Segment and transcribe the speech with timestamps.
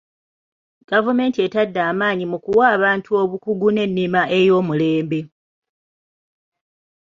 [0.89, 5.19] Gavumenti etadde amaanyi mu kuwa abantu obukugu n'ennima ey'omulembe.